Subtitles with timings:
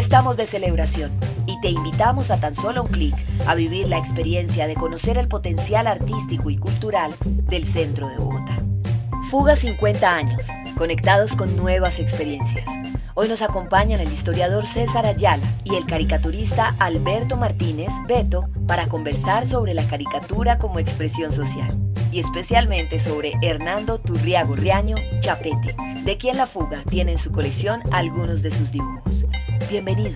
[0.00, 1.10] Estamos de celebración
[1.44, 3.14] y te invitamos a tan solo un clic
[3.46, 8.56] a vivir la experiencia de conocer el potencial artístico y cultural del centro de Bogotá.
[9.30, 10.46] Fuga 50 años,
[10.78, 12.64] conectados con nuevas experiencias.
[13.14, 19.46] Hoy nos acompañan el historiador César Ayala y el caricaturista Alberto Martínez Beto para conversar
[19.46, 21.78] sobre la caricatura como expresión social
[22.10, 27.82] y especialmente sobre Hernando Turriago Riaño Chapete, de quien la fuga tiene en su colección
[27.92, 29.19] algunos de sus dibujos.
[29.70, 30.14] Bienvenidos.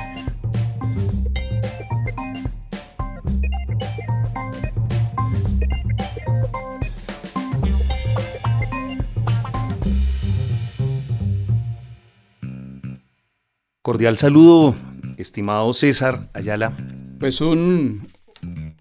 [13.80, 14.74] Cordial saludo,
[15.18, 16.76] estimado César Ayala.
[17.20, 18.08] Pues un,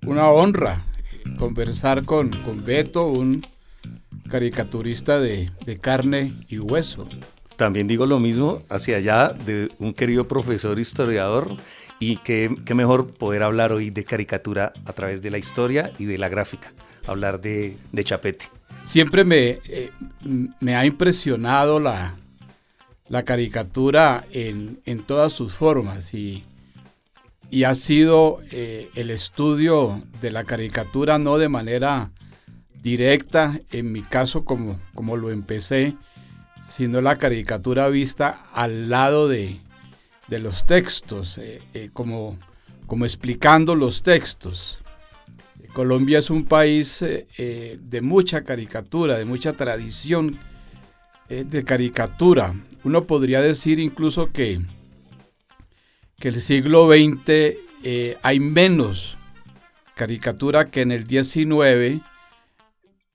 [0.08, 0.88] una honra
[1.38, 3.46] conversar con, con Beto, un
[4.28, 7.08] caricaturista de, de carne y hueso.
[7.58, 11.50] También digo lo mismo hacia allá de un querido profesor historiador
[12.00, 16.06] y qué, qué mejor poder hablar hoy de caricatura a través de la historia y
[16.06, 16.74] de la gráfica,
[17.08, 18.46] hablar de, de Chapete.
[18.86, 19.92] Siempre me, eh,
[20.60, 22.16] me ha impresionado la,
[23.08, 26.44] la caricatura en, en, todas sus formas y,
[27.50, 32.12] y ha sido eh, el estudio de la caricatura no de manera
[32.82, 35.96] directa, en mi caso como, como lo empecé,
[36.76, 39.60] sino la caricatura vista al lado de,
[40.28, 42.40] de los textos, eh, eh, como,
[42.88, 44.80] como explicando los textos.
[45.72, 50.40] Colombia es un país eh, de mucha caricatura, de mucha tradición
[51.30, 52.54] de caricatura.
[52.84, 54.60] Uno podría decir incluso que,
[56.20, 59.18] que el siglo XX hay menos
[59.96, 62.04] caricatura que en el XIX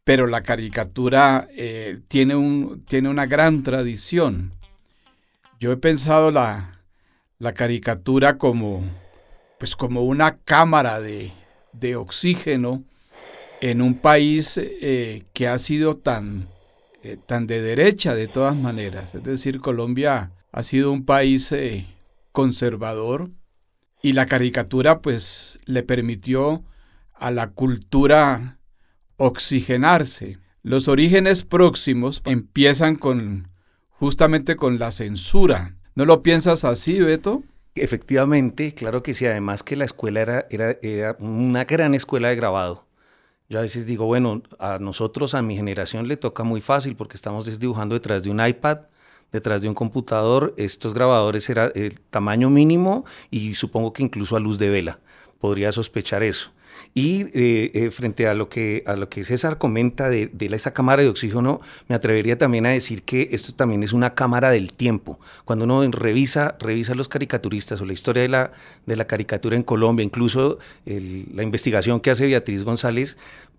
[0.08, 4.54] pero la caricatura eh, tiene, un, tiene una gran tradición.
[5.60, 6.80] Yo he pensado la,
[7.38, 8.82] la caricatura como,
[9.58, 11.30] pues como una cámara de,
[11.74, 12.84] de oxígeno
[13.60, 16.48] en un país eh, que ha sido tan,
[17.02, 19.14] eh, tan de derecha de todas maneras.
[19.14, 21.52] Es decir, Colombia ha sido un país
[22.32, 23.28] conservador
[24.00, 26.64] y la caricatura pues le permitió
[27.12, 28.57] a la cultura
[29.18, 30.38] oxigenarse.
[30.62, 33.48] Los orígenes próximos empiezan con
[33.90, 35.76] justamente con la censura.
[35.94, 37.42] ¿No lo piensas así, Beto?
[37.74, 39.26] Efectivamente, claro que sí.
[39.26, 42.86] Además que la escuela era, era, era una gran escuela de grabado.
[43.48, 47.16] Yo a veces digo, bueno, a nosotros, a mi generación, le toca muy fácil porque
[47.16, 48.80] estamos dibujando detrás de un iPad,
[49.32, 50.54] detrás de un computador.
[50.58, 55.00] Estos grabadores eran el tamaño mínimo y supongo que incluso a luz de vela.
[55.40, 56.52] Podría sospechar eso.
[56.94, 60.72] Y eh, eh, frente a lo, que, a lo que César comenta de, de, esa
[60.72, 64.72] cámara de oxígeno, me atrevería también a decir que esto también es una cámara del
[64.72, 65.20] tiempo.
[65.44, 68.52] Cuando uno revisa, revisa los caricaturistas o la historia de la,
[68.86, 73.16] de la caricatura en Colombia, incluso el, la investigación que hace Beatriz González,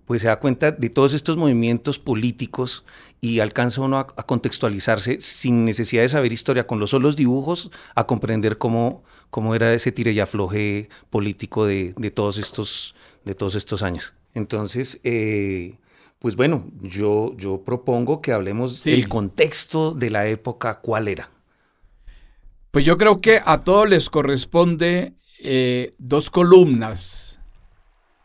[0.09, 2.83] pues se da cuenta de todos estos movimientos políticos
[3.21, 7.69] y alcanza uno a, a, contextualizarse sin necesidad de saber historia, con los solos dibujos,
[7.93, 13.35] a comprender cómo, cómo era ese tire y afloje político de, de, todos, estos, de
[13.35, 14.13] todos estos años.
[14.33, 15.77] Entonces, eh,
[16.19, 18.91] pues bueno, yo, yo propongo que hablemos sí.
[18.91, 21.29] del contexto de la época, ¿cuál era?
[22.71, 27.39] Pues yo creo que a todos les corresponde eh, dos columnas,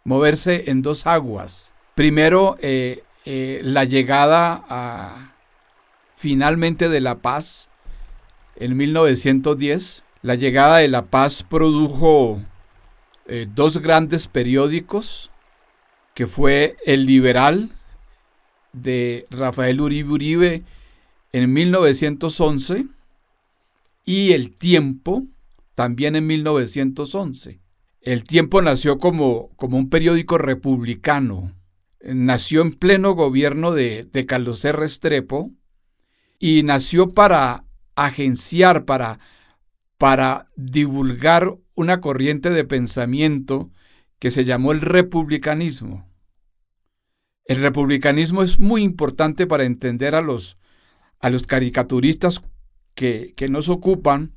[0.03, 1.73] moverse en dos aguas.
[1.95, 5.35] Primero, eh, eh, la llegada a,
[6.17, 7.69] finalmente de la paz
[8.57, 10.03] en 1910.
[10.23, 12.41] La llegada de la paz produjo
[13.27, 15.31] eh, dos grandes periódicos,
[16.15, 17.71] que fue El Liberal
[18.73, 20.63] de Rafael Uribe Uribe
[21.33, 22.87] en 1911
[24.05, 25.25] y El Tiempo
[25.75, 27.61] también en 1911.
[28.01, 31.53] El Tiempo nació como, como un periódico republicano
[32.05, 34.79] nació en pleno gobierno de, de Carlos R.
[34.79, 35.51] Restrepo
[36.39, 37.65] y nació para
[37.97, 39.19] agenciar, para,
[39.97, 43.71] para divulgar una corriente de pensamiento
[44.19, 46.09] que se llamó el republicanismo.
[47.47, 50.57] El republicanismo es muy importante para entender a los,
[51.21, 52.43] a los caricaturistas
[52.95, 54.35] que, que nos ocupan,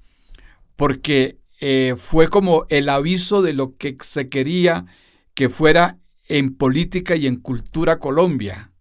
[0.76, 4.86] porque eh, fue como el aviso de lo que se quería
[5.34, 8.72] que fuera en política y en cultura Colombia.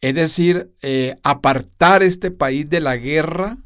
[0.00, 3.58] Es decir, eh, apartar este país de la guerra,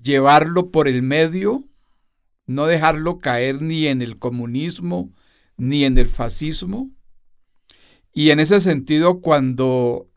[0.00, 1.64] llevarlo por el medio,
[2.46, 5.12] no dejarlo caer ni en el comunismo
[5.56, 6.90] ni en el fascismo.
[8.12, 10.08] Y en ese sentido, cuando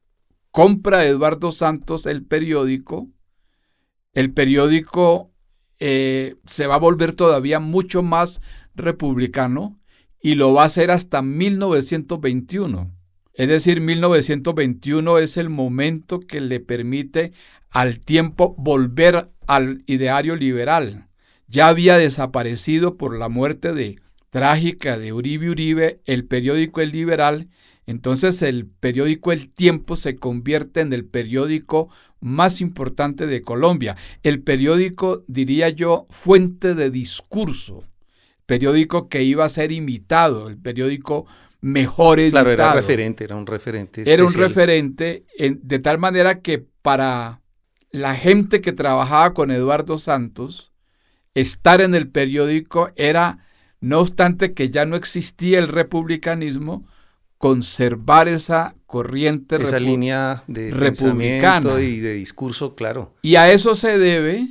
[0.52, 3.10] compra Eduardo Santos el periódico,
[4.14, 5.32] el periódico
[5.80, 8.42] eh, se va a volver todavía mucho más
[8.76, 9.80] republicano
[10.22, 12.94] y lo va a hacer hasta 1921.
[13.34, 17.32] Es decir, 1921 es el momento que le permite
[17.70, 21.09] al tiempo volver al ideario liberal.
[21.50, 24.00] Ya había desaparecido por la muerte de
[24.30, 27.50] trágica de Uribe Uribe el periódico El Liberal,
[27.88, 34.44] entonces el periódico El Tiempo se convierte en el periódico más importante de Colombia, el
[34.44, 37.84] periódico, diría yo, fuente de discurso,
[38.46, 41.26] periódico que iba a ser imitado, el periódico
[41.62, 42.44] mejor editado.
[42.44, 44.04] Claro, era referente, era un referente.
[44.06, 47.42] Era un referente, de tal manera que para
[47.92, 50.69] la gente que trabajaba con Eduardo Santos,
[51.34, 53.40] estar en el periódico era,
[53.80, 56.86] no obstante que ya no existía el republicanismo,
[57.38, 63.14] conservar esa corriente esa línea de republicana y de discurso, claro.
[63.22, 64.50] Y a eso se debe,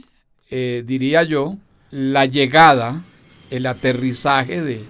[0.50, 1.58] eh, diría yo,
[1.90, 3.02] la llegada,
[3.50, 4.84] el aterrizaje de,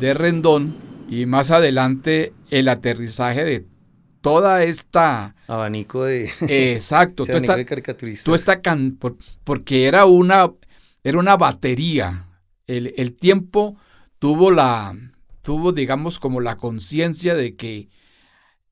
[0.00, 0.76] de Rendón
[1.08, 3.66] y más adelante el aterrizaje de
[4.20, 8.24] toda esta abanico de exacto tú esta, caricaturistas.
[8.24, 8.60] Tú esta
[9.44, 10.50] porque era una
[11.04, 12.26] era una batería.
[12.66, 13.76] El, el tiempo
[14.18, 14.96] tuvo la
[15.42, 17.88] tuvo digamos como la conciencia de que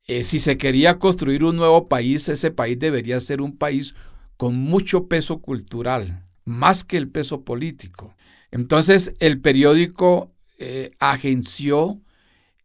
[0.06, 3.94] eh, si se quería construir un nuevo país ese país debería ser un país
[4.36, 8.16] con mucho peso cultural más que el peso político.
[8.50, 12.00] Entonces el periódico eh, agenció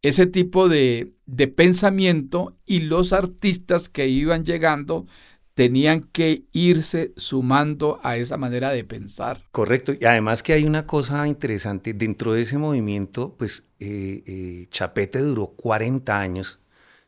[0.02, 1.12] ese tipo de,
[1.56, 5.06] pensamiento y los artistas que iban llegando
[5.54, 9.44] tenían que irse sumando a esa manera de pensar.
[9.52, 14.66] Correcto, y además que hay una cosa interesante, dentro de ese movimiento, pues eh, eh,
[14.70, 16.58] Chapete duró 40 años,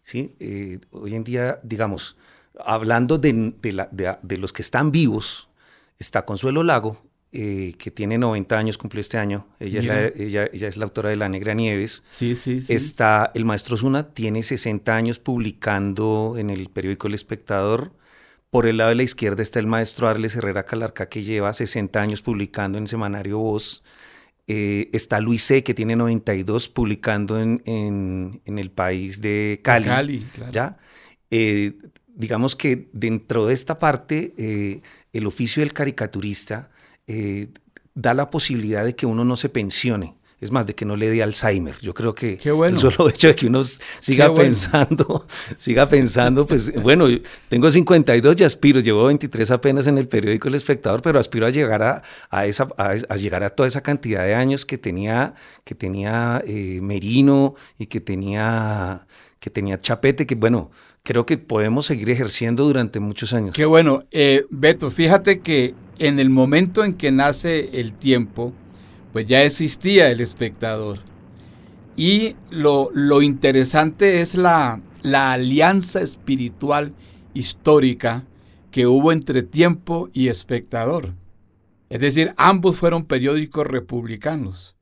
[0.02, 0.36] ¿sí?
[0.38, 2.16] Eh, hoy en día, digamos,
[2.64, 5.48] hablando de, de, los que están vivos,
[5.98, 7.02] está Consuelo Lago,
[7.32, 9.46] que tiene 90 años, cumplió este año.
[9.60, 12.02] Ella es, la, ella, ella es, la, autora de La Negra Nieves.
[12.08, 12.72] Sí, sí, sí.
[12.72, 17.92] Está el maestro Zuna, tiene 60 años publicando en el periódico El Espectador.
[18.50, 22.00] Por el lado de la izquierda está el maestro Arles Herrera Calarca, que lleva 60
[22.00, 23.82] años publicando en Semanario Voz.
[24.46, 29.86] Eh, está Luis C., que tiene 92, publicando en, en, en el país de Cali.
[29.86, 30.52] Cali, claro.
[30.52, 30.78] ¿ya?
[31.30, 31.76] Eh,
[32.06, 34.32] digamos que dentro de esta parte,
[35.12, 36.70] el oficio del caricaturista
[37.06, 37.48] eh,
[37.94, 40.14] da la posibilidad de que uno no se pensione.
[40.38, 41.76] Es más, de que no le dé Alzheimer.
[41.80, 47.06] Yo creo que el solo hecho de que uno siga pensando, siga pensando, pues bueno,
[47.48, 51.50] tengo 52 y aspiro, llevo 23 apenas en el periódico El Espectador, pero aspiro a
[51.50, 55.34] llegar a, a esa, a, llegar a toda esa cantidad de años que tenía,
[55.64, 59.06] que tenía eh, Merino y que tenía,
[59.40, 60.70] que tenía Chapete, que bueno,
[61.02, 63.54] creo que podemos seguir ejerciendo durante muchos años.
[63.54, 64.04] Qué bueno.
[64.10, 68.52] Eh, Beto, fíjate que en el momento en que nace el tiempo,
[69.16, 70.98] pues ya existía el espectador.
[71.96, 76.92] Y lo, lo interesante es la, la alianza espiritual
[77.32, 78.26] histórica
[78.70, 81.14] que hubo entre tiempo y espectador.
[81.88, 84.76] Es decir, ambos fueron periódicos republicanos.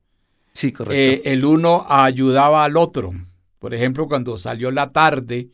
[0.53, 0.97] Sí, correcto.
[0.97, 3.13] Eh, el uno ayudaba al otro.
[3.61, 5.51] Por ejemplo, cuando salió la tarde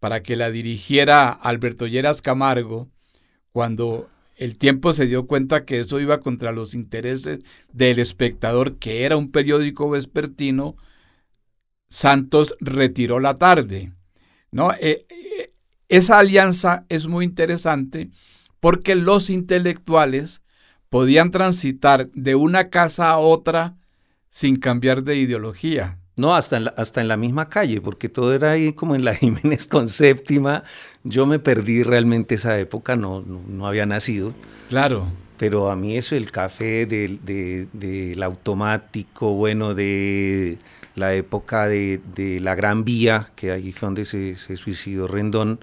[0.00, 2.88] para que la dirigiera Alberto Lleras Camargo,
[3.52, 7.40] cuando el tiempo se dio cuenta que eso iba contra los intereses
[7.72, 10.76] del espectador, que era un periódico vespertino,
[11.88, 13.92] Santos retiró la tarde.
[14.50, 14.72] ¿no?
[14.72, 15.52] Eh, eh,
[15.88, 18.10] esa alianza es muy interesante
[18.60, 20.42] porque los intelectuales
[20.88, 23.76] podían transitar de una casa a otra
[24.30, 25.98] sin cambiar de ideología.
[26.16, 29.04] No, hasta en, la, hasta en la misma calle, porque todo era ahí como en
[29.04, 30.62] la Jiménez con séptima.
[31.02, 34.32] Yo me perdí realmente esa época, no, no, había nacido.
[34.68, 35.06] Claro.
[35.36, 40.58] Pero a mí eso, el café del, del automático, bueno, de
[40.94, 45.58] la época de, de, la Gran Vía, que ahí fue donde se, se suicidó Rendón,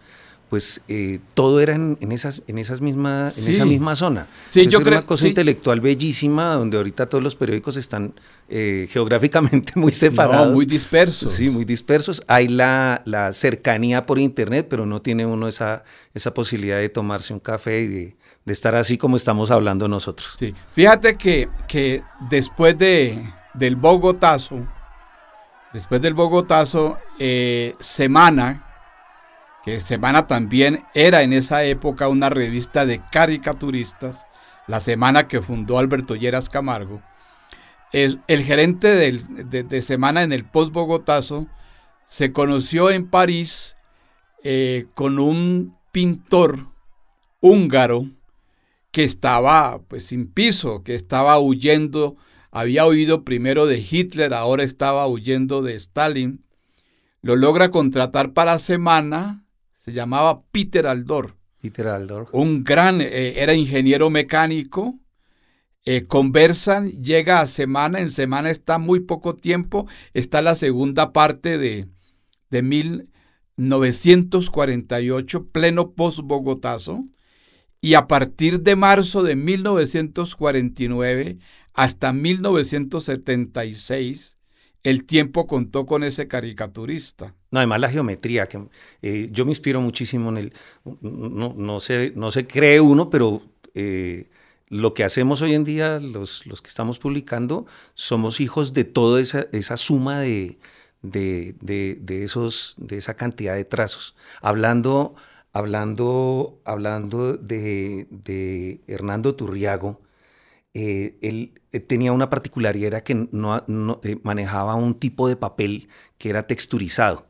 [0.52, 4.28] pues eh, todo era en, esas, en, esas misma, en esa misma zona.
[4.50, 8.16] Sí, yo creo, una cosa intelectual bellísima, donde ahorita todos los periódicos están
[8.50, 10.54] eh, geográficamente muy separados.
[10.54, 11.32] muy dispersos.
[11.32, 12.22] Sí, muy dispersos.
[12.28, 17.34] Hay la, la, cercanía por internet, pero no tiene uno esa, esa posibilidad de tomarse
[17.34, 20.36] un café y de, de estar así como estamos hablando nosotros.
[20.38, 20.54] Sí.
[20.74, 24.68] Fíjate que, que después de, del Bogotazo,
[25.72, 28.68] después del Bogotazo, eh, Semana,
[29.64, 34.26] que Semana también era en esa época una revista de caricaturistas,
[34.68, 37.02] la semana que fundó Alberto Lleras Camargo.
[37.92, 41.48] Es, el gerente de, Semana en el post-Bogotazo
[42.06, 43.76] se conoció en París
[44.44, 46.68] eh, con un pintor
[47.42, 48.06] húngaro
[48.92, 52.18] que estaba pues sin piso, que estaba huyendo,
[52.52, 56.44] había huido primero de Hitler, ahora estaba huyendo de Stalin.
[57.22, 59.41] Lo logra contratar para Semana,
[59.84, 61.38] se llamaba Peter Aldor.
[61.60, 62.30] Peter Aldor.
[62.34, 65.00] Un gran, eh, era ingeniero mecánico.
[65.86, 71.58] Eh, conversan, llega a Semana, en Semana está muy poco tiempo, está la segunda parte
[71.58, 71.88] de,
[72.52, 77.08] de 1948, pleno post-Bogotazo
[77.82, 81.40] y a partir de marzo de 1949
[81.74, 84.38] hasta 1976,
[84.84, 87.36] el tiempo contó con ese caricaturista.
[87.52, 88.64] No, además la geometría, que
[89.02, 90.54] eh, yo me inspiro muchísimo en el,
[91.02, 93.42] no, no, se, no se cree uno, pero
[93.74, 94.30] eh,
[94.70, 99.22] lo que hacemos hoy en día, los, los, que estamos publicando, somos hijos de toda
[99.22, 100.58] esa, esa suma de,
[101.02, 104.16] de, de, de, esos, de esa cantidad de trazos.
[104.42, 105.16] Hablando
[105.54, 110.00] hablando, hablando de, de Hernando Turriago,
[110.74, 116.30] eh, él eh, tenía una particularidad que no, eh, manejaba un tipo de papel que
[116.30, 117.28] era texturizado.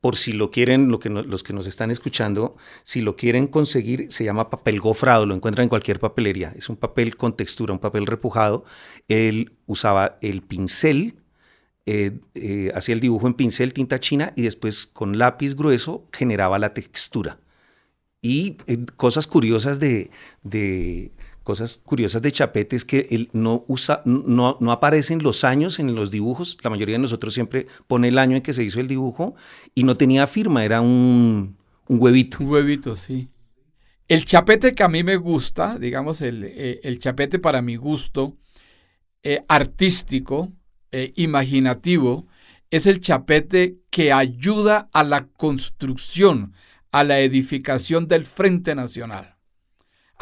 [0.00, 4.48] Por si lo quieren, los que nos están escuchando, si lo quieren conseguir, se llama
[4.48, 6.54] papel gofrado, lo encuentran en cualquier papelería.
[6.56, 8.64] Es un papel con textura, un papel repujado.
[9.08, 11.16] Él usaba el pincel,
[12.74, 17.38] hacía el dibujo en pincel, tinta china, y después con lápiz grueso generaba la textura.
[18.22, 18.56] Y
[18.96, 20.10] cosas curiosas de,
[21.50, 25.96] cosas curiosas de Chapete es que él no usa, no, no aparecen los años en
[25.96, 26.58] los dibujos.
[26.62, 29.34] La mayoría de nosotros siempre pone el año en que se hizo el dibujo
[29.74, 31.56] y no tenía firma, era un,
[31.88, 32.38] huevito.
[32.38, 33.28] Un huevito, sí.
[34.06, 38.36] El chapete que a mí me gusta, digamos, el, eh, el chapete para mi gusto,
[39.24, 40.52] eh, artístico,
[41.16, 42.28] imaginativo,
[42.70, 46.52] es el chapete que ayuda a la construcción
[46.92, 49.39] a la edificación del Frente Nacional.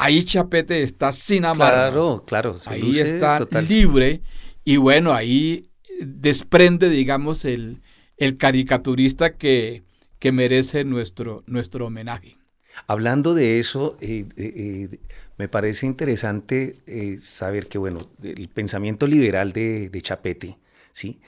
[0.00, 1.90] Ahí Chapete está sin amarras.
[1.90, 2.56] Claro, claro.
[2.66, 4.22] ahí está libre
[4.64, 7.82] y bueno, ahí desprende, digamos, el,
[8.16, 9.82] el caricaturista que,
[10.20, 12.38] que merece nuestro, nuestro homenaje.
[12.86, 14.98] Hablando de eso, eh, eh, eh,
[15.36, 16.76] me parece interesante
[17.20, 20.58] saber que, bueno, el pensamiento liberal de, de Chapete,
[20.92, 21.20] ¿sí?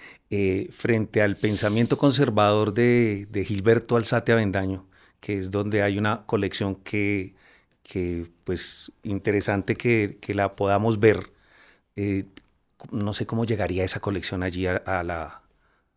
[0.71, 4.87] frente al pensamiento conservador de, de Gilberto Alzate Avendaño,
[5.19, 7.35] que es donde hay una colección que,
[7.83, 11.33] que pues, interesante que, que la podamos ver.
[11.97, 12.25] Eh,
[12.93, 15.43] no sé cómo llegaría esa colección allí a, la.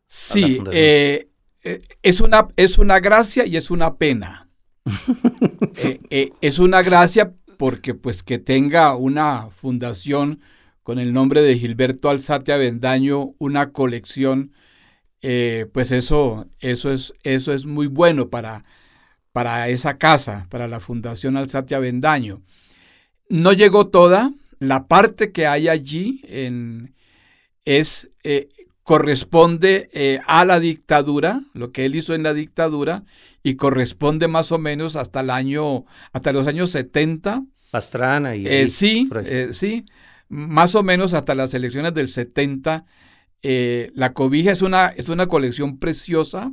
[0.05, 1.29] Sí, eh,
[1.63, 4.49] eh, es, una, es una gracia y es una pena.
[6.41, 10.41] es una gracia porque pues que tenga una fundación
[10.83, 14.51] con el nombre de Gilberto Alzate Avendaño, una colección,
[15.21, 18.65] pues eso, eso, es, eso es muy bueno para,
[19.33, 22.43] para esa casa, para la Fundación Alsatia Vendaño.
[23.29, 26.93] No llegó toda, la parte que hay allí en,
[27.65, 28.47] es, eh,
[28.83, 33.03] corresponde eh, a la dictadura, lo que él hizo en la dictadura,
[33.41, 37.43] y corresponde más o menos hasta el año, hasta los años 70.
[37.71, 38.45] Pastrana y...
[38.47, 39.09] Eh, sí,
[39.51, 39.83] sí,
[40.29, 42.85] más o menos hasta las elecciones del 70.
[43.41, 46.51] la cobija es una, es una colección preciosa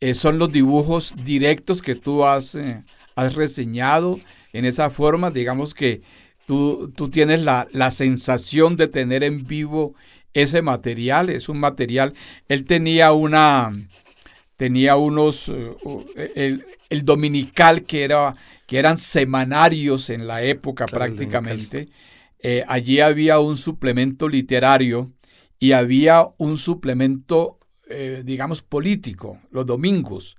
[0.00, 2.82] eh, son los dibujos directos que tú has, eh,
[3.14, 4.18] has reseñado
[4.52, 5.30] en esa forma.
[5.30, 6.02] Digamos que
[6.46, 9.94] tú, tú tienes la, la, sensación de tener en vivo
[10.34, 11.30] ese material.
[11.30, 12.14] Es un material.
[12.48, 13.72] Él tenía una.
[14.56, 15.48] Tenía unos.
[15.48, 18.34] Eh, el, el, dominical que, era,
[18.66, 21.88] que eran semanarios en la época prácticamente.
[22.68, 25.10] allí había un suplemento literario
[25.58, 30.36] y había un suplemento eh, digamos, político, los domingos.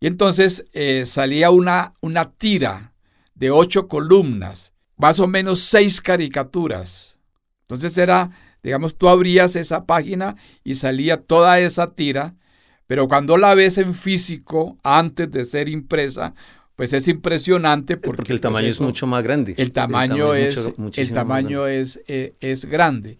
[0.00, 2.92] Y entonces eh, salía una, una tira
[3.34, 7.16] de ocho columnas, más o menos seis caricaturas.
[7.62, 8.30] Entonces era,
[8.62, 12.34] digamos, tú abrías esa página y salía toda esa tira,
[12.86, 16.34] pero cuando la ves en físico, antes de ser impresa,
[16.76, 19.54] pues es impresionante porque, el tamaño pues, es mucho más grande.
[19.56, 20.56] El tamaño, es,
[20.94, 23.18] el tamaño es, eh, es grande.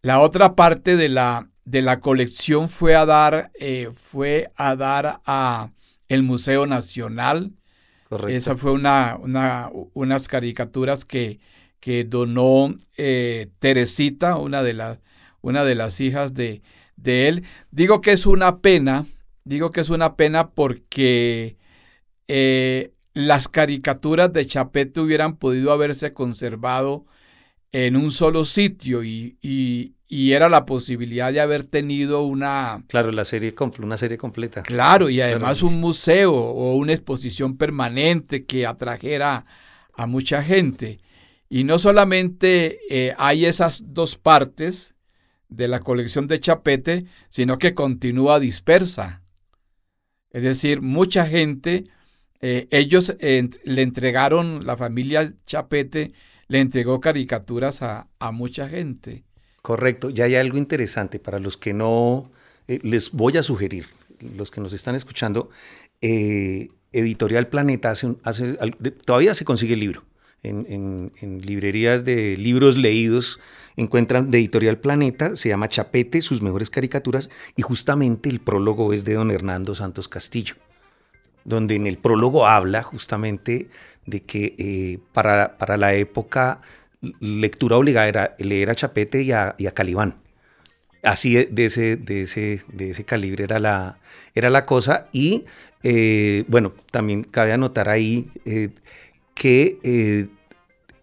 [0.00, 5.20] La otra parte de la, de la colección fue a dar, eh, fue a dar
[5.26, 5.70] a
[6.08, 7.52] el Museo Nacional.
[8.08, 8.34] Correcto.
[8.34, 11.40] Esa fue una, una unas caricaturas que,
[11.78, 14.98] que donó eh, Teresita, una de, las
[15.42, 16.62] una de las hijas de,
[16.96, 17.44] de, él.
[17.70, 19.04] Digo que es una pena,
[19.44, 21.58] digo que es una pena porque
[22.28, 27.04] eh, las caricaturas de Chapete hubieran podido haberse conservado
[27.72, 29.36] en un solo sitio y,
[30.08, 32.82] y era la posibilidad de haber tenido una...
[32.88, 34.62] Claro, la serie, una serie completa.
[34.62, 39.44] Claro, y además un museo o una exposición permanente que atrajera
[39.92, 40.98] a mucha gente.
[41.50, 44.94] Y no solamente eh, hay esas dos partes
[45.50, 49.22] de la colección de Chapete, sino que continúa dispersa.
[50.30, 51.84] Es decir, mucha gente,
[52.40, 56.12] eh, ellos le entregaron, la familia Chapete
[56.48, 59.24] le entregó caricaturas a, mucha gente.
[59.62, 62.30] Correcto, ya hay algo interesante para los que no,
[62.66, 63.86] eh, les voy a sugerir,
[64.36, 65.50] los que nos están escuchando,
[66.00, 68.58] eh, Editorial Planeta hace,
[69.04, 70.04] todavía se consigue el libro.
[70.44, 73.40] En, en, librerías de libros leídos
[73.76, 79.04] encuentran de Editorial Planeta, se llama Chapete, sus mejores caricaturas, y justamente el prólogo es
[79.04, 80.54] de don Hernando Santos Castillo,
[81.44, 83.68] donde en el prólogo habla justamente
[84.08, 86.60] de que eh, para, para, la época
[87.20, 90.16] lectura obligada era leer a Chapete y a, y Calibán.
[91.02, 93.98] Así de ese, de, ese, de ese calibre era la,
[94.34, 95.06] era la cosa.
[95.12, 95.44] Y
[95.82, 98.70] eh, bueno, también cabe anotar ahí eh,
[99.34, 100.28] que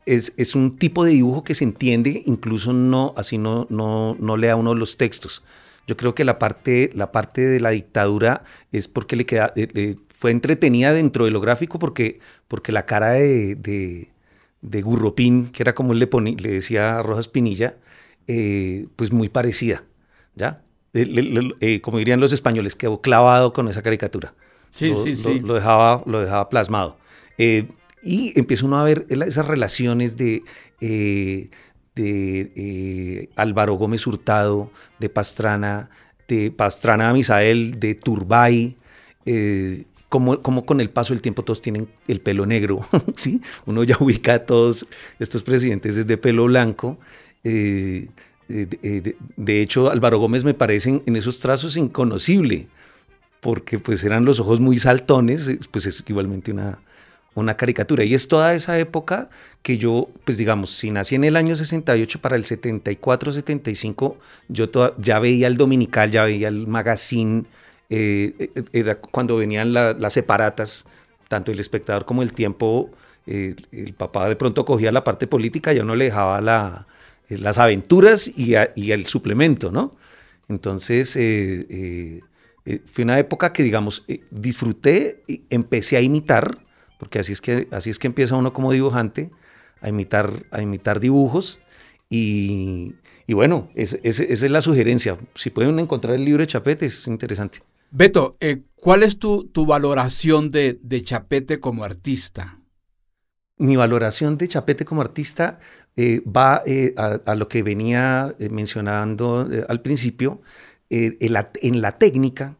[0.05, 4.37] es, es, un tipo de dibujo que se entiende, incluso no, así no, no, no
[4.37, 5.43] lea uno los textos.
[5.87, 9.53] Yo creo que la parte, la parte de la dictadura es porque le queda,
[10.09, 13.55] fue entretenida dentro de lo gráfico porque, porque la cara de,
[14.61, 17.75] de, Gurropín, que era como le, le decía a Rojas Pinilla,
[18.27, 19.83] eh, pues muy parecida,
[20.35, 20.63] ¿ya?
[20.93, 24.33] Eh, como dirían los españoles, quedó clavado con esa caricatura.
[24.69, 25.39] Sí, sí, sí.
[25.39, 26.97] Lo dejaba, lo dejaba plasmado.
[27.37, 27.67] Eh,
[28.01, 30.43] y empieza uno a ver esas relaciones de,
[31.95, 35.89] de Álvaro Gómez Hurtado, de Pastrana,
[36.27, 38.77] de Pastrana Misael, de Turbay,
[40.09, 43.41] como, como, con el paso del tiempo todos tienen el pelo negro, ¿sí?
[43.65, 44.87] Uno ya ubica a todos
[45.19, 46.97] estos presidentes desde pelo blanco.
[47.43, 48.07] Eh,
[48.47, 52.67] eh, eh, de, hecho, Álvaro Gómez me parece en, esos trazos inconocible,
[53.41, 56.79] porque pues eran los ojos muy saltones, pues es igualmente una,
[57.35, 58.03] una caricatura.
[58.03, 59.29] Y es toda esa época
[59.61, 64.17] que yo, pues digamos, si nací en el año 68, para el 74, 75,
[64.47, 67.43] yo ya veía el Dominical, ya veía el Magazine,
[67.89, 70.85] eh, eh, era cuando venían las separatas,
[71.27, 72.89] tanto el espectador como el tiempo,
[73.27, 76.87] eh, el papá de pronto cogía la parte política y uno le dejaba la,
[77.29, 79.95] las aventuras y, el suplemento, ¿no?
[80.47, 86.59] Entonces, fue una época que, digamos, disfruté, empecé a imitar,
[86.99, 89.31] porque así es que, así es que empieza uno como dibujante,
[89.81, 91.59] a imitar, a imitar dibujos.
[92.09, 92.95] Y,
[93.27, 95.17] bueno, esa es la sugerencia.
[95.33, 97.59] Si pueden encontrar el libro de Chapete, es interesante.
[97.91, 102.59] Beto, eh, ¿cuál es tu, tu valoración de, Chapete como artista?
[103.57, 105.59] Mi valoración de Chapete como artista
[105.95, 110.41] eh, va eh, a, lo que venía mencionando al principio.
[110.89, 112.57] En la, en, la, técnica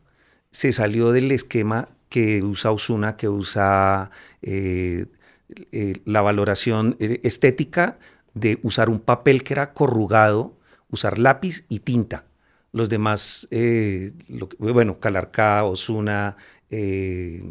[0.50, 4.10] se salió del esquema que usa Osuna, que usa
[6.06, 7.99] la valoración estética
[8.34, 10.58] de usar un papel que era corrugado,
[10.89, 12.25] usar lápiz y tinta
[12.75, 14.12] los demás, eh,
[14.58, 16.36] bueno, Calarcá, Osuna,
[16.69, 17.41] eh,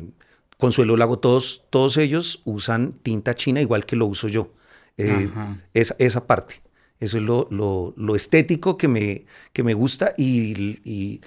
[0.59, 4.53] Consuelo Lago, todos, todos ellos usan tinta china igual que lo uso yo.
[4.98, 5.31] Eh,
[5.72, 6.57] esa, esa, parte.
[7.00, 9.24] Eso es lo, lo, estético que me,
[9.55, 11.22] que me gusta y, y,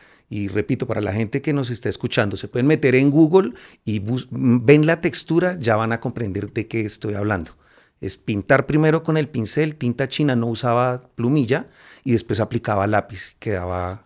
[0.49, 3.53] repito, para la gente que nos está escuchando, se pueden meter en Google
[3.85, 7.55] y ven la textura, ya van a comprender de qué estoy hablando
[8.01, 11.67] es pintar primero con el pincel, tinta china, no usaba plumilla
[12.03, 14.05] y después aplicaba lápiz, quedaba,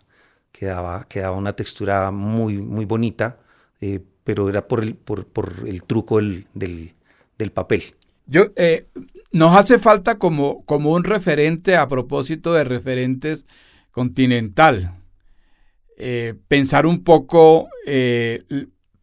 [0.51, 3.39] quedaba, quedaba una textura muy, muy bonita,
[3.81, 5.27] eh, pero era por el, por,
[5.65, 7.83] el truco del, del, papel.
[8.27, 8.87] Yo, eh,
[9.31, 13.45] nos hace falta como, como un referente a propósito de referentes
[13.91, 15.00] continental.
[16.03, 17.69] Eh, pensar un poco,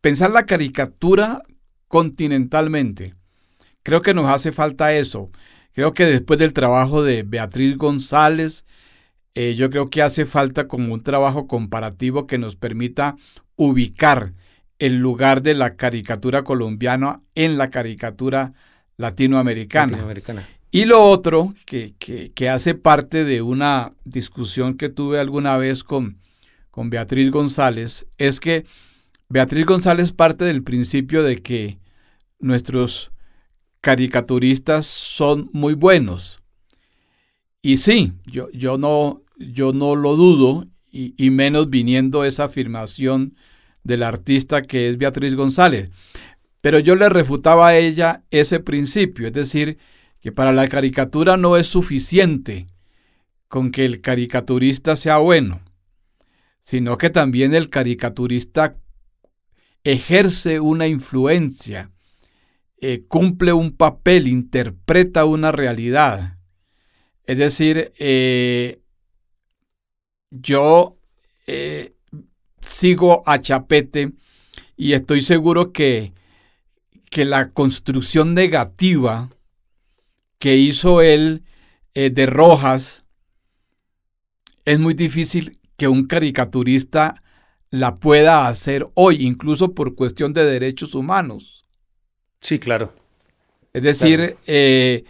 [0.01, 1.43] pensar la caricatura
[1.87, 3.15] continentalmente.
[3.83, 5.31] Creo que nos hace falta eso.
[5.73, 8.65] Creo que después del trabajo de Beatriz González,
[9.35, 13.17] eh, yo creo que hace falta como un trabajo comparativo que nos permita
[13.57, 14.35] ubicar
[14.79, 18.53] el lugar de la caricatura colombiana en la caricatura
[18.97, 20.05] latinoamericana.
[20.71, 26.19] Y lo otro, que, que, hace parte de una discusión que tuve alguna vez con,
[26.79, 28.65] con Beatriz González, es que
[29.29, 31.81] Beatriz González parte del principio de que
[32.39, 33.11] nuestros
[33.81, 36.41] caricaturistas son muy buenos.
[37.63, 43.35] Y sí, yo, yo, no, yo no lo dudo, y, menos viniendo esa afirmación
[43.83, 45.91] del artista que es Beatriz González.
[46.61, 49.79] Pero yo le refutaba a ella ese principio, es decir,
[50.21, 52.69] que para la caricatura no es suficiente
[53.49, 55.61] con que el caricaturista sea bueno,
[56.69, 58.77] sino que también el caricaturista
[59.85, 61.93] ejerce una influencia
[62.79, 66.37] eh, cumple un papel, interpreta una realidad.
[67.25, 68.83] Es decir, eh,
[70.29, 70.99] yo
[71.47, 71.95] eh,
[72.61, 74.13] sigo a Chapete
[74.77, 76.13] y estoy seguro que,
[77.09, 79.31] que la construcción negativa
[80.39, 81.45] que hizo él
[81.95, 83.05] de Rojas
[84.67, 87.23] es muy difícil que un caricaturista
[87.71, 91.65] la pueda hacer hoy, incluso por cuestión de derechos humanos.
[92.41, 92.93] Sí, claro.
[93.73, 95.05] Es decir, eh,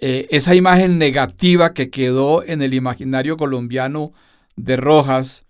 [0.00, 4.12] eh, esa imagen negativa que quedó en el imaginario colombiano
[4.54, 5.44] de Rojas,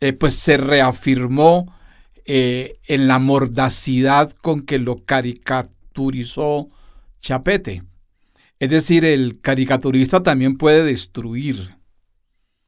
[0.00, 1.76] eh, pues se reafirmó
[2.24, 6.70] en la mordacidad con que lo caricaturizó
[7.20, 7.82] Chapete.
[8.60, 11.81] Es decir, el caricaturista también puede destruir.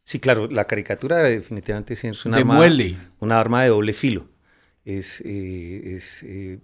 [0.04, 2.60] Sí, claro, la caricatura definitivamente es una, arma,
[3.20, 4.28] una arma de doble filo.
[4.84, 6.58] Es, eh, eh,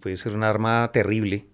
[0.00, 1.46] puede ser un arma terrible,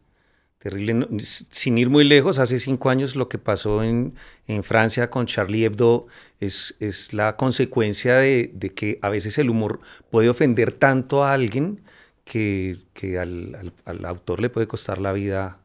[0.59, 1.09] terrible.
[1.19, 4.15] Sin ir muy lejos, hace cinco años lo que pasó en,
[4.63, 6.07] Francia con Charlie Hebdo
[6.39, 11.81] es, es la consecuencia de, que a veces el humor puede ofender tanto a alguien
[12.25, 12.79] que,
[13.21, 15.59] al, al autor le puede costar la vida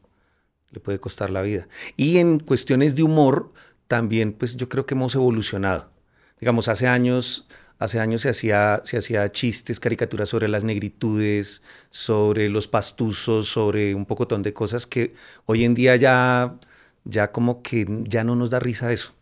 [0.71, 1.67] le puede costar la vida.
[1.95, 3.53] Y en cuestiones de humor,
[3.87, 5.91] también pues yo creo que hemos evolucionado.
[6.39, 7.47] Digamos, hace años,
[7.79, 13.95] hace años se hacía, se hacía chistes, caricaturas sobre las negritudes, sobre los pastuzos, sobre
[13.95, 15.13] un pocotón de cosas que
[15.45, 16.59] hoy en día ya,
[17.05, 19.13] ya como que ya no nos da risa eso.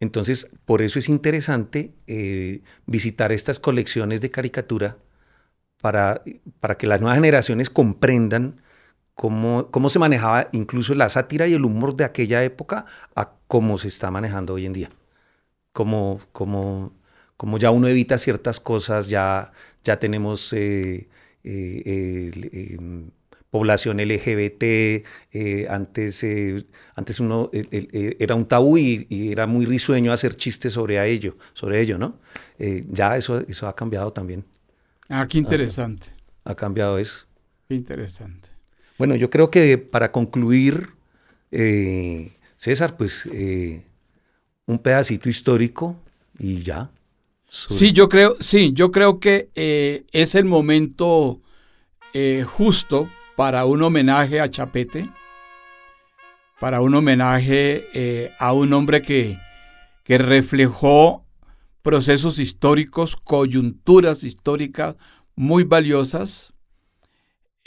[0.00, 4.98] Entonces, por eso es interesante eh, visitar estas colecciones de caricatura
[5.80, 6.22] para,
[6.60, 8.60] para que las nuevas generaciones comprendan
[9.16, 13.78] cómo, cómo se manejaba incluso la sátira y el humor de aquella época a cómo
[13.78, 14.90] se está manejando hoy en día.
[15.72, 16.92] Como, como,
[17.36, 19.52] como ya uno evita ciertas cosas, ya,
[19.82, 21.08] ya tenemos eh,
[21.44, 22.30] eh,
[22.78, 23.10] em,
[23.50, 24.62] población LGBT,
[25.32, 26.24] eh, antes,
[26.94, 31.96] antes uno era un tabú y, era muy risueño hacer chistes sobre ello, sobre ello,
[31.98, 32.18] ¿no?
[32.58, 34.44] ya eso, eso ha cambiado también.
[35.08, 36.08] Ah, qué interesante.
[36.44, 37.26] Ha, ha cambiado eso.
[37.68, 38.55] Qué interesante.
[38.98, 40.90] Bueno, yo creo que para concluir,
[41.50, 43.84] eh, César, pues eh,
[44.66, 45.96] un pedacito histórico
[46.38, 46.90] y ya.
[47.46, 51.40] Sí, yo creo, sí, yo creo que eh, es el momento
[52.46, 55.10] justo para un homenaje a Chapete,
[56.58, 59.38] para un homenaje a un hombre que,
[60.02, 61.26] que reflejó
[61.82, 64.96] procesos históricos, coyunturas históricas
[65.34, 66.54] muy valiosas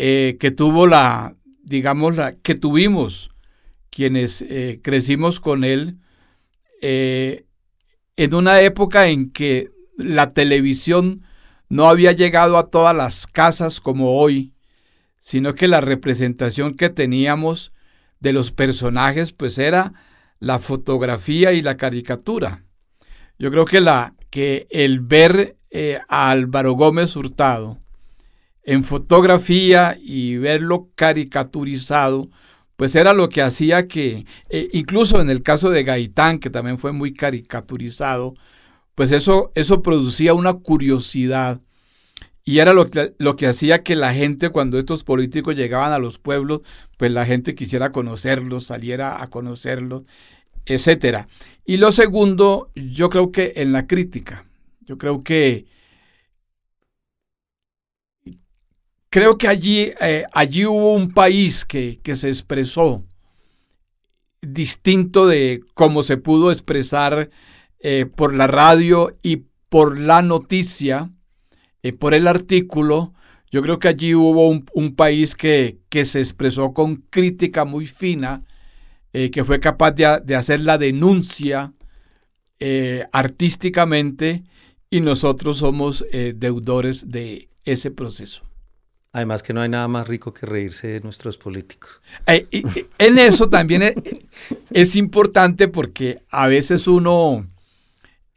[0.02, 3.32] eh, que tuvo la, digamos, la, que tuvimos
[3.90, 5.98] quienes eh, crecimos con él
[6.82, 7.44] eh,
[8.16, 11.24] en una época en que la televisión
[11.68, 14.54] no había llegado a todas las casas como hoy,
[15.20, 17.74] sino que la representación que teníamos
[18.22, 19.92] de los personajes pues era
[20.40, 22.64] la fotografía y la caricatura.
[23.38, 25.58] Yo creo que, la, que el ver
[26.08, 27.82] a Álvaro Gómez Hurtado
[28.70, 32.30] en fotografía y verlo caricaturizado,
[32.76, 36.78] pues era lo que hacía que, eh, incluso en el caso de Gaitán, que también
[36.78, 38.36] fue muy caricaturizado,
[38.94, 41.62] pues eso, eso producía una curiosidad.
[42.44, 45.98] Y era lo que, lo que hacía que la gente, cuando estos políticos llegaban a
[45.98, 46.62] los pueblos,
[46.96, 50.04] pues la gente quisiera conocerlos, saliera a conocerlos,
[50.68, 51.26] etc.
[51.66, 54.46] Y lo segundo, yo creo que en la crítica.
[54.86, 55.66] Yo creo que
[59.10, 63.04] creo que allí, eh, allí hubo un país que, se expresó
[64.42, 67.30] distinto de cómo se pudo expresar
[67.80, 71.12] eh, por la radio y por la noticia,
[71.84, 73.14] eh, por el artículo.
[73.52, 78.44] Yo creo que allí hubo un, país que, que, se expresó con crítica muy fina,
[79.12, 81.74] que fue capaz de, de hacer la denuncia
[83.12, 84.44] artísticamente
[84.92, 88.49] y nosotros somos deudores de ese proceso.
[89.12, 92.02] Además que no hay nada más rico que reírse de nuestros políticos.
[92.28, 92.48] Eh,
[93.00, 93.96] en eso también
[94.70, 97.50] es, importante porque a veces uno,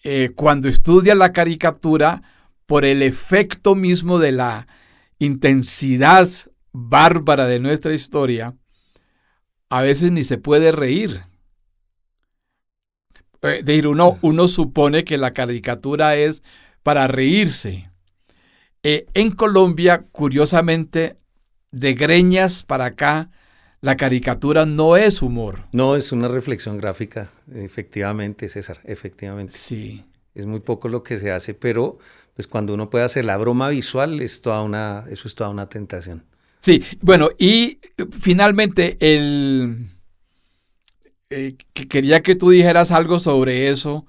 [0.02, 2.22] eh, cuando estudia la caricatura,
[2.64, 4.66] por el efecto mismo de la
[5.18, 6.28] intensidad
[6.72, 8.56] bárbara de nuestra historia,
[9.68, 11.20] a veces ni se puede reír.
[13.42, 16.42] Eh, de uno, uno supone que la caricatura es
[16.82, 17.91] para reírse.
[18.82, 21.16] Eh, en Colombia, curiosamente,
[21.70, 23.30] de Greñas para acá,
[23.80, 25.66] la caricatura no es humor.
[25.72, 29.54] No, es una reflexión gráfica, efectivamente, César, efectivamente.
[29.54, 30.04] Sí.
[30.34, 31.98] Es muy poco lo que se hace, pero
[32.34, 35.68] pues cuando uno puede hacer la broma visual, es toda una, eso es toda una
[35.68, 36.24] tentación.
[36.60, 37.80] Sí, bueno, y
[38.18, 39.88] finalmente el
[41.28, 44.06] eh, que quería que tú dijeras algo sobre eso,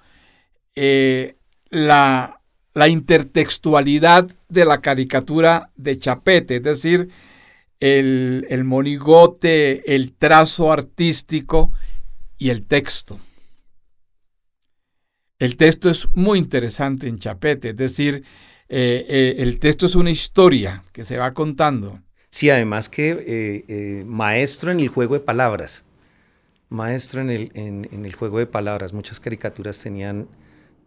[0.76, 1.36] eh,
[1.70, 2.42] la,
[2.74, 7.10] la intertextualidad de la caricatura de Chapete, es decir,
[7.80, 11.72] el, monigote, el trazo artístico
[12.38, 13.20] y el texto.
[15.38, 18.24] El texto es muy interesante en Chapete, es decir,
[18.70, 22.00] eh, eh, el texto es una historia que se va contando.
[22.30, 25.84] Sí, además que eh, maestro en el juego de palabras,
[26.70, 30.28] maestro en, el juego de palabras, muchas caricaturas tenían,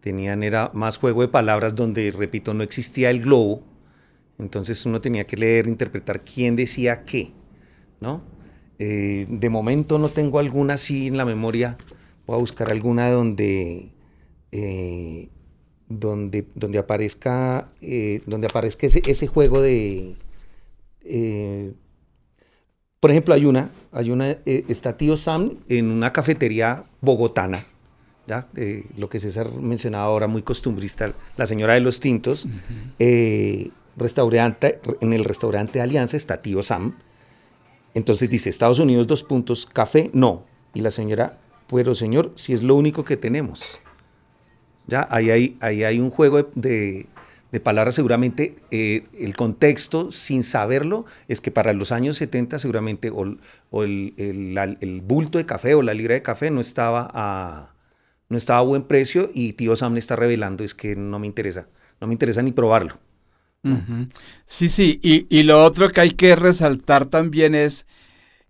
[0.09, 3.63] tenían, era más juego de palabras donde, repito, no existía el globo,
[4.39, 7.31] entonces uno tenía que leer, interpretar quién decía qué,
[7.99, 8.21] ¿no?
[8.79, 11.77] de momento no tengo alguna así en la memoria,
[12.27, 13.91] voy a buscar alguna donde
[14.51, 15.29] eh,
[15.89, 20.15] donde, donde aparezca, eh, donde aparezca ese, juego de...
[21.01, 21.73] Eh,
[22.99, 27.67] por ejemplo, hay una, hay una, está Tío Sam en una cafetería bogotana,
[28.27, 28.47] ¿ya?
[28.97, 32.47] lo que César mencionaba ahora, muy costumbrista, la señora de los tintos,
[33.95, 36.95] restaurante, en el restaurante Alianza está Tío Sam,
[37.93, 42.61] entonces dice, Estados Unidos, dos puntos, café, no, y la señora, pero señor, si es
[42.61, 43.79] lo único que tenemos.
[44.85, 45.07] ¿ya?
[45.09, 47.07] Ahí hay, ahí hay un juego de,
[47.63, 53.83] palabras, seguramente eh, el contexto, sin saberlo, es que para los años 70 seguramente o,
[53.83, 57.73] el, bulto de café o la libra de café no estaba a,
[58.29, 61.27] no estaba a buen precio y tío Sam le está revelando es que no me
[61.27, 61.67] interesa,
[62.01, 62.99] no me interesa ni probarlo.
[64.45, 67.85] Sí, sí, y, lo otro que hay que resaltar también es,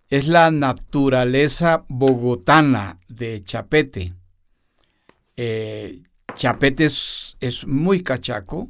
[0.09, 4.13] es la naturaleza bogotana de Chapete.
[5.35, 6.03] Eh,
[6.35, 7.35] Chapete es,
[7.65, 8.69] muy cachaco.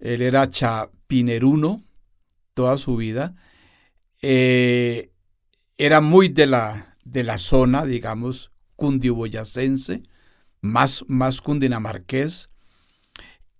[0.00, 1.82] Él era chapineruno
[2.52, 3.34] toda su vida.
[4.20, 5.10] Eh,
[5.78, 10.02] era muy de la, de la zona, digamos, cundiboyacense,
[10.60, 12.48] más, más cundinamarqués.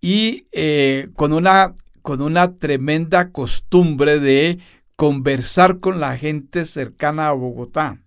[0.00, 4.58] Y eh, con, una, con una tremenda costumbre de
[4.96, 8.00] conversar con la gente cercana a Bogotá.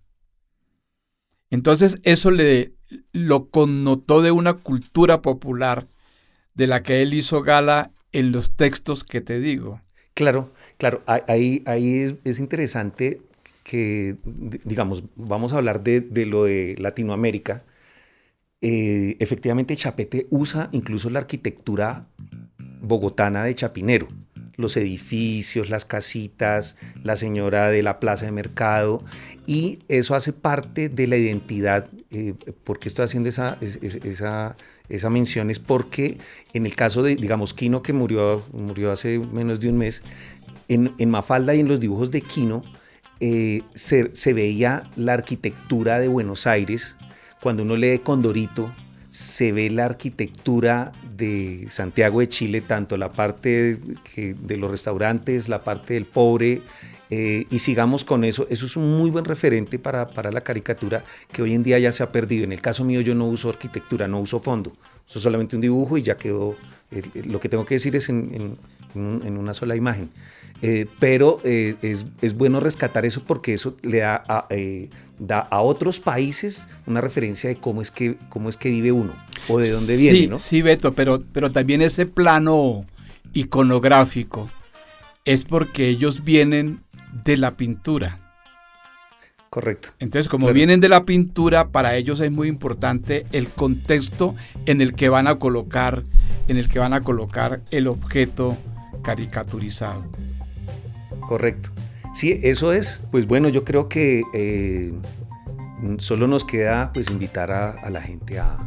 [1.49, 2.73] Entonces eso le,
[3.11, 5.87] lo connotó de una cultura popular
[6.55, 9.81] de la que él hizo gala en los textos que te digo.
[10.13, 13.21] Claro, claro, ahí, ahí es, interesante
[13.63, 14.17] que,
[14.63, 17.63] digamos, vamos a hablar de, lo de Latinoamérica.
[18.65, 22.07] Eh, efectivamente, Chapete usa incluso la arquitectura
[22.81, 24.07] bogotana de Chapinero
[24.55, 29.03] los edificios, las casitas, la señora de la plaza de mercado,
[29.47, 31.89] y eso hace parte de la identidad.
[32.11, 34.55] Eh, ¿Por estoy haciendo esa, esa,
[34.89, 35.49] esa mención?
[35.49, 36.17] Es porque
[36.53, 40.03] en el caso de, digamos, Quino, que murió, murió hace menos de un mes,
[40.67, 42.63] en, en Mafalda y en los dibujos de Quino
[43.19, 46.95] eh, se, se veía la arquitectura de Buenos Aires.
[47.43, 48.73] Cuando uno lee Condorito,
[49.09, 55.61] se ve la arquitectura de Santiago de Chile, tanto la parte de los restaurantes, la
[55.61, 56.61] parte del pobre,
[57.09, 58.47] eh, y sigamos con eso.
[58.49, 61.03] Eso es un muy buen referente para, la caricatura
[61.33, 62.45] que hoy en día ya se ha perdido.
[62.45, 64.71] En el caso mío yo no uso arquitectura, no uso fondo,
[65.05, 66.55] uso solamente un dibujo y ya quedó,
[67.25, 68.57] lo que tengo que decir es en
[68.95, 70.09] una sola imagen.
[70.65, 72.05] Eh, pero eh, es,
[72.37, 77.49] bueno rescatar eso porque eso le da a, eh, da a otros países una referencia
[77.49, 79.13] de cómo es que, cómo es que vive uno
[79.49, 80.39] o de dónde viene, ¿no?
[80.39, 82.85] Sí, Beto, pero, pero también ese plano
[83.33, 84.49] iconográfico
[85.25, 86.81] es porque ellos vienen
[87.25, 88.19] de la pintura.
[89.49, 89.89] Correcto.
[89.99, 94.33] Entonces, como vienen de la pintura, para ellos es muy importante el contexto
[94.65, 96.03] en el que van a colocar,
[96.47, 98.57] en el que van a colocar el objeto
[99.03, 100.03] caricaturizado.
[101.21, 101.69] Correcto.
[102.13, 103.01] Sí, eso es.
[103.11, 104.93] Pues bueno, yo creo que eh,
[105.97, 108.57] solo nos queda pues invitar a, la gente a,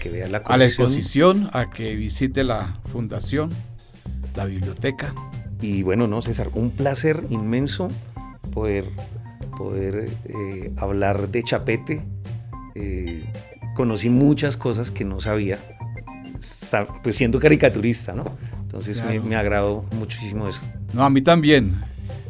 [0.00, 0.54] que vea la colección.
[0.54, 3.50] A la exposición, a que visite la fundación,
[4.34, 5.14] la biblioteca.
[5.60, 7.88] Y bueno, no, César, un placer inmenso
[8.52, 8.84] poder,
[9.56, 12.02] poder eh, hablar de Chapete.
[12.74, 13.24] Eh,
[13.74, 15.58] conocí muchas cosas que no sabía,
[17.02, 18.24] pues siendo caricaturista, ¿no?
[18.76, 20.60] Entonces me, me agradó muchísimo eso.
[20.92, 21.82] No, a mí también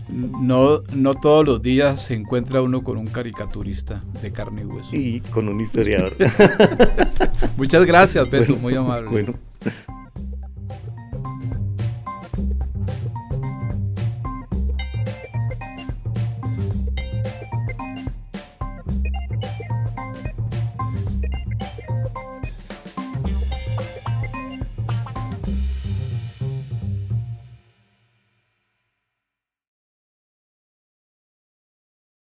[0.08, 4.90] no, no todos los días se encuentra uno con un caricaturista de carne y hueso.
[4.92, 6.14] Y con un historiador.
[7.56, 9.10] Muchas gracias, Beto, muy amable.
[9.10, 9.34] Bueno.